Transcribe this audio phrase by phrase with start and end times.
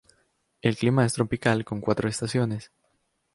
[0.63, 2.71] El clima es tropical con cuatro estaciones.